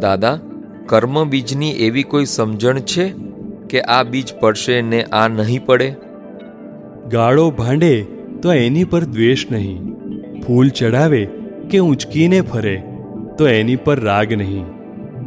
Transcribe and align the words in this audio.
દાદા 0.00 0.38
કર્મ 0.86 1.24
બીજની 1.24 1.70
એવી 1.70 2.02
કોઈ 2.02 2.24
સમજણ 2.24 2.78
છે 2.78 3.14
કે 3.70 3.80
આ 3.80 4.02
બીજ 4.02 4.34
પડશે 4.40 4.82
ને 4.82 5.02
આ 5.02 5.28
નહીં 5.28 5.66
પડે? 5.66 5.94
ગાળો 7.10 7.50
ભાંડે 7.50 8.06
તો 8.42 8.52
એની 8.52 8.84
પર 8.84 9.04
દ્વેષ 9.04 9.50
નહીં. 9.50 9.94
ફૂલ 10.40 10.68
ચડાવે 10.68 11.24
કે 11.70 11.78
ઊંચકીને 11.78 12.40
ફરે 12.40 12.82
તો 13.38 13.48
એની 13.48 13.76
પર 13.76 14.00
રાગ 14.00 14.32
નહીં. 14.32 14.64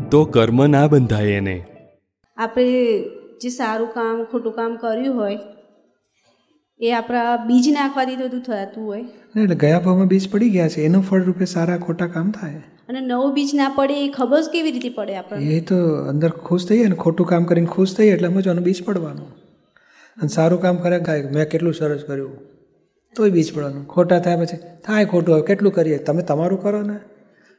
તો 0.09 0.25
કર્મ 0.25 0.68
ના 0.68 0.88
બંધાય 0.88 1.27
એને. 1.27 1.66
આપણે 2.38 2.66
જે 3.41 3.50
સારું 3.50 3.88
કામ 3.88 4.23
ખોટું 4.23 4.54
કામ 4.54 4.75
કર્યું 4.75 5.16
હોય 5.16 5.38
એ 6.79 6.91
આપણા 6.91 7.38
બીજ 7.38 7.70
નાખવાથી 7.70 8.16
તો 8.16 8.27
થતું 8.27 8.86
હોય. 8.86 9.02
એટલે 9.02 9.55
ગયા 9.55 9.79
ભાવમાં 9.79 10.07
બીજ 10.07 10.32
પડી 10.32 10.50
ગયા 10.50 10.70
છે. 10.70 10.82
એનું 10.82 11.04
ફળ 11.04 11.23
રૂપે 11.23 11.45
સારા 11.45 11.77
ખોટા 11.77 12.07
કામ 12.07 12.32
થાય. 12.32 12.64
અને 12.90 13.02
નવું 13.02 13.34
બીજ 13.34 13.55
ના 13.55 13.70
પડે 13.70 14.05
એ 14.05 14.09
ખબર 14.09 14.41
જ 14.41 14.50
કેવી 14.50 14.72
રીતે 14.72 14.90
પડે 14.90 15.16
આપણને? 15.16 15.45
એ 15.45 15.62
તો 15.62 15.76
અંદર 16.09 16.30
ખુશ 16.30 16.68
થઈએ 16.68 16.88
ને 16.88 16.95
ખોટું 16.95 17.28
કામ 17.28 17.44
કરીને 17.44 17.68
ખુશ 17.68 17.95
થઈએ 17.95 18.12
એટલે 18.12 18.28
સમજવાનું 18.28 18.64
બીજ 18.64 18.84
પડવાનું. 18.84 19.28
અને 20.18 20.28
સારું 20.28 20.62
કામ 20.62 20.78
કરે 20.78 21.00
કાંઈ 21.00 21.22
મેં 21.22 21.50
કેટલું 21.50 21.73
સરસ 21.73 22.04
કર્યું. 22.04 22.38
તોય 23.16 23.30
બીજ 23.30 23.54
પડવાનું. 23.54 23.88
ખોટા 23.88 24.20
થાય 24.20 24.45
પછી 24.45 24.58
થાય 24.86 25.05
ખોટું 25.05 25.36
હવે 25.36 25.45
કેટલું 25.45 25.73
કરીએ? 25.73 25.98
તમે 25.98 26.22
તમારું 26.22 26.62
કરો 26.62 26.81
ને. 26.81 27.00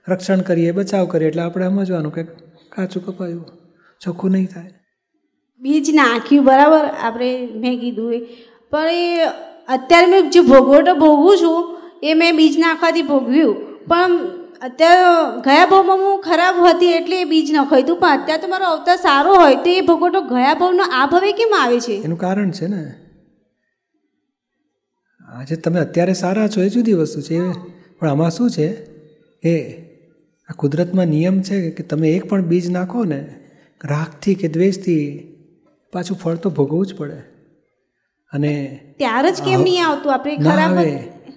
રક્ષણ 0.08 0.40
કરીએ 0.40 0.70
બચાવ 0.70 1.06
કરીએ 1.06 1.28
એટલે 1.28 1.42
આપણે 1.42 1.66
સમજવાનું 1.66 2.14
કે 2.14 2.22
કાચું 2.68 3.06
કપાયું 3.06 3.46
ચોખ્ખું 4.00 4.30
નહીં 4.30 4.46
થાય. 4.46 4.70
બીજ 5.60 5.90
નાખ્યું 5.94 6.44
બરાબર 6.44 6.84
આપણે 6.84 7.48
મેં 7.54 7.80
કીધું 7.80 8.14
એ. 8.14 8.20
પણ 8.70 8.88
એ 8.88 9.24
અત્યારે 9.68 10.06
મેં 10.06 10.30
જે 10.30 10.40
ભોગવટો 10.40 10.94
ભોગવું 10.94 11.36
છું 11.36 11.78
એ 12.02 12.14
મેં 12.14 12.36
બીજ 12.36 12.58
નાખવાથી 12.58 13.02
ભોગવ્યું. 13.02 13.56
પણ 13.86 14.37
અત્યારે 14.62 15.40
ગયા 15.40 15.66
ભાવમાં 15.66 15.96
હું 15.96 16.20
ખરાબ 16.20 16.54
હતી 16.66 16.86
એટલે 16.86 17.20
એ 17.20 17.24
બીજ 17.24 17.52
નખાયું 17.52 17.84
હતું 17.84 18.00
પણ 18.00 18.08
અત્યારે 18.08 18.42
તો 18.42 18.48
મારો 18.48 18.64
અવતાર 18.64 18.96
સારો 18.96 19.34
હોય 19.34 19.54
તો 19.54 19.70
એ 19.70 19.80
ભોગવટો 19.80 20.20
ગયા 20.20 20.54
ભાવનો 20.54 20.84
આ 20.92 21.06
ભાવે 21.06 21.32
કેમ 21.32 21.54
આવે 21.60 21.80
છે? 21.80 21.92
એનું 21.92 22.18
કારણ 22.18 22.50
છે 22.50 22.66
ને. 22.66 22.94
આજે 25.28 25.56
તમે 25.56 25.80
અત્યારે 25.80 26.12
સારા 26.12 26.48
છો 26.48 26.62
એ 26.62 26.68
જુદી 26.68 26.92
વસ્તુ 26.92 27.20
છે. 27.20 27.38
પણ 27.98 28.08
આમાં 28.08 28.30
શું 28.30 28.50
છે? 28.50 28.68
એ 29.48 29.72
આ 30.48 30.54
કુદરતમાં 30.56 31.06
નિયમ 31.06 31.42
છે 31.42 31.70
કે 31.70 31.82
તમે 31.82 32.08
એક 32.08 32.28
પણ 32.28 32.42
બીજ 32.42 32.70
નાખો 32.70 33.04
ને 33.04 33.28
રાગથી 33.84 34.34
કે 34.34 34.48
દ્વેષથી 34.48 35.34
પાછું 35.92 36.16
ફળ 36.16 36.34
તો 36.34 36.50
ભોગવવું 36.50 36.86
જ 36.86 36.94
પડે. 36.94 37.18
અને 38.32 38.80
ત્યારે 38.98 39.30
જ 39.30 39.42
કેમ 39.42 39.60
નહીં 39.60 39.86
આવતું? 39.86 40.14
આપણે 40.14 40.36
ખરાબ 40.36 40.78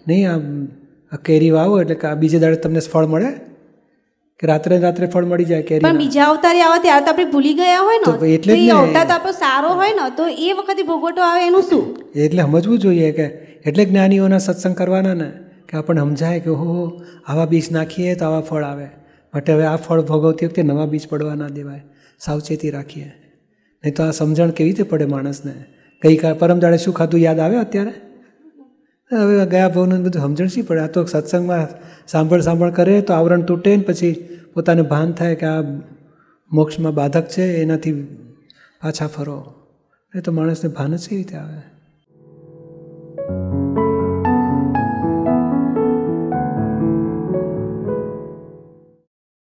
નહીં 0.08 0.34
આમ 0.34 0.68
આ 1.12 1.16
કેરી 1.16 1.50
વાવો 1.50 1.82
એટલે 1.82 1.96
કે 1.96 2.08
આ 2.08 2.14
બીજે 2.14 2.40
દાડે 2.40 2.56
તમને 2.56 2.80
ફળ 2.80 3.06
મળે? 3.06 3.32
કે 4.40 4.48
રાત્રે 4.48 4.80
રાત્રે 4.80 5.08
ફળ 5.08 5.26
મળી 5.26 5.46
જાય 5.46 5.62
કેરી 5.62 5.80
પણ 5.80 5.98
બીજા 5.98 6.24
અવતારે 6.24 6.62
આવે 6.62 6.82
ત્યારે 6.82 7.06
તો 7.06 7.12
આપણે 7.12 7.26
ભૂલી 7.26 7.54
ગયા 7.54 7.80
હોય 7.80 7.98
ને. 7.98 8.34
એટલે 8.34 8.54
એ 8.54 8.70
અવતાર 8.70 9.08
તો 9.08 9.14
આપણો 9.14 9.32
સારો 9.32 9.70
હોય 9.70 9.94
ને 9.94 10.10
તો 10.18 10.28
એ 10.28 10.54
વખતે 10.54 10.84
ભોગવટો 10.84 11.22
આવે 11.22 11.48
એનું 11.48 11.62
શું? 11.62 12.04
એટલે 12.16 12.44
સમજવું 12.44 12.80
જોઈએ 12.80 13.12
કે 13.12 13.24
એટલે 13.66 13.86
જ્ઞાનીઓના 13.86 14.38
સત્સંગ 14.38 14.76
કરવાના 14.76 15.14
ને 15.14 15.32
કે 15.70 15.78
આપણને 15.78 16.02
સમજાય 16.02 16.40
કે 16.40 16.50
હો 16.50 17.02
આવા 17.28 17.46
બીજ 17.46 17.72
નાખીએ 17.72 18.16
તો 18.16 18.26
આવા 18.26 18.42
ફળ 18.42 18.64
આવે. 18.64 18.86
માટે 19.34 19.54
હવે 19.54 19.66
આ 19.66 19.76
ફળ 19.76 20.02
ભોગવતી 20.02 20.46
વખતે 20.46 20.62
નવા 20.62 20.86
બીજ 20.86 21.08
પડવા 21.08 21.36
ના 21.36 21.48
દેવાય. 21.48 21.84
સાવચેતી 22.20 22.70
રાખીએ. 22.70 23.12
નહીં 23.84 23.94
તો 23.96 24.04
આ 24.04 24.12
સમજણ 24.12 24.50
કેવી 24.50 24.70
રીતે 24.70 24.84
પડે 24.84 25.06
માણસને? 25.06 25.54
ગઈકાલ 26.04 26.34
પરમ 26.34 26.60
દાડે 26.60 26.78
શું 26.78 26.94
ખાધું 26.94 27.20
યાદ 27.20 27.40
આવે 27.40 27.58
અત્યારે? 27.58 27.94
હવે 29.20 29.46
ગયા 29.46 29.68
ભાવનું 29.68 30.04
બધું 30.04 30.22
સમજણ 30.22 30.48
શી 30.48 30.62
પડે? 30.62 30.80
આ 30.80 30.88
તો 30.88 31.06
સત્સંગમાં 31.06 31.68
સાંભળ 32.08 32.42
સાંભળ 32.42 32.72
કરે, 32.72 33.02
તો 33.02 33.14
આવરણ 33.14 33.42
તૂટે 33.42 33.78
ને 33.78 33.84
પછી 33.84 34.40
પોતાને 34.54 34.82
ભાન 34.82 35.12
થાય 35.12 35.36
કે 35.36 35.46
આ 35.46 35.64
મોક્ષમાં 36.52 36.94
બાધક 36.94 37.28
છે, 37.28 37.42
એનાથી 37.42 38.08
પાછા 38.82 39.08
ફરો. 39.08 39.54
એ 40.16 40.20
તો 40.20 40.32
માણસને 40.32 40.70
ભાન 40.70 40.96
જ 40.96 41.10
કેવી 41.10 41.22
રીતે 41.22 41.38
આવે? 41.38 43.61